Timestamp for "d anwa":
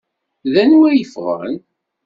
0.51-0.87